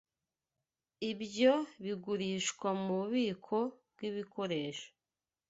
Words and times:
Ibyo 1.11 1.53
bigurishwa 1.83 2.67
mububiko 2.81 3.57
bwibikoresho. 3.91 4.87